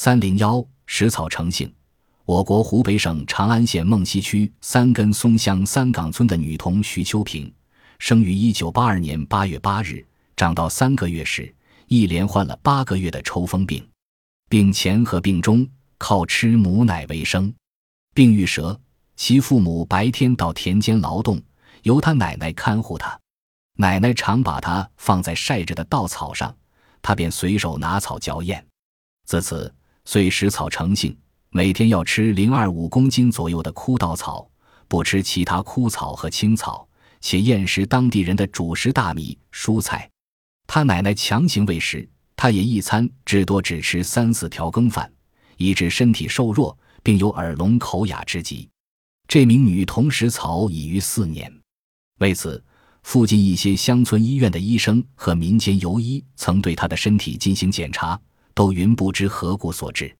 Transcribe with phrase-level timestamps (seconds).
[0.00, 1.74] 三零幺食草成性。
[2.24, 7.52] 我国湖北省长安县孟溪区三根松乡三岗村的女童徐秋萍，
[7.98, 10.06] 生于一九八二年八月八日。
[10.36, 11.52] 长到三个月时，
[11.88, 13.84] 一连患了八个月的抽风病，
[14.48, 15.68] 病前和病中
[15.98, 17.52] 靠吃母奶为生。
[18.14, 18.80] 病愈折，
[19.16, 21.42] 其父母白天到田间劳动，
[21.82, 23.18] 由他奶奶看护他。
[23.74, 26.56] 奶奶常把他放在晒着的稻草上，
[27.02, 28.64] 他便随手拿草嚼咽。
[29.24, 29.74] 自此，
[30.10, 31.14] 遂食草成性，
[31.50, 34.50] 每天要吃零二五公斤左右的枯稻草，
[34.88, 36.88] 不吃其他枯草和青草，
[37.20, 40.10] 且厌食当地人的主食大米、蔬菜。
[40.66, 45.12] 他奶奶强行喂食，他也一餐至多只吃三四条羹饭，
[45.58, 48.66] 以致身体瘦弱，并有耳聋口哑之疾。
[49.28, 51.52] 这名女童食草已逾四年，
[52.20, 52.64] 为此，
[53.02, 58.18] 附近一些乡村医院的医生和民间游医曾对她的身体进行检查，
[58.58, 60.12] 都云不知何故所致。